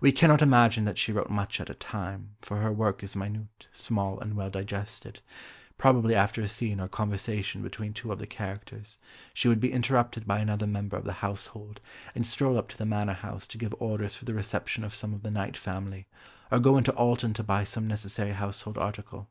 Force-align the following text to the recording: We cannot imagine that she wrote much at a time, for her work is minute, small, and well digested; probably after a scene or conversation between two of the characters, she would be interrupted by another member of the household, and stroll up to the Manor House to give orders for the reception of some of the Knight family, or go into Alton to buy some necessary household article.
We 0.00 0.12
cannot 0.12 0.42
imagine 0.42 0.84
that 0.84 0.96
she 0.96 1.10
wrote 1.10 1.28
much 1.28 1.60
at 1.60 1.68
a 1.68 1.74
time, 1.74 2.36
for 2.40 2.58
her 2.58 2.70
work 2.70 3.02
is 3.02 3.16
minute, 3.16 3.66
small, 3.72 4.20
and 4.20 4.34
well 4.36 4.48
digested; 4.48 5.18
probably 5.76 6.14
after 6.14 6.40
a 6.40 6.46
scene 6.46 6.78
or 6.78 6.86
conversation 6.86 7.62
between 7.64 7.92
two 7.92 8.12
of 8.12 8.20
the 8.20 8.28
characters, 8.28 9.00
she 9.34 9.48
would 9.48 9.58
be 9.58 9.72
interrupted 9.72 10.24
by 10.24 10.38
another 10.38 10.68
member 10.68 10.96
of 10.96 11.02
the 11.02 11.14
household, 11.14 11.80
and 12.14 12.24
stroll 12.24 12.58
up 12.58 12.68
to 12.68 12.78
the 12.78 12.86
Manor 12.86 13.12
House 13.14 13.44
to 13.48 13.58
give 13.58 13.74
orders 13.80 14.14
for 14.14 14.24
the 14.24 14.34
reception 14.34 14.84
of 14.84 14.94
some 14.94 15.12
of 15.12 15.24
the 15.24 15.32
Knight 15.32 15.56
family, 15.56 16.06
or 16.48 16.60
go 16.60 16.78
into 16.78 16.94
Alton 16.94 17.34
to 17.34 17.42
buy 17.42 17.64
some 17.64 17.88
necessary 17.88 18.34
household 18.34 18.78
article. 18.78 19.28